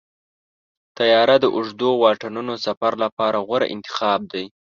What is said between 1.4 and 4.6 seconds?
د اوږدو واټنونو سفر لپاره غوره انتخاب دی.